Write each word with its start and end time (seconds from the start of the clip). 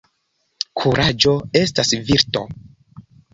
Kuraĝo 0.79 1.33
estas 1.61 1.93
virto. 2.09 2.43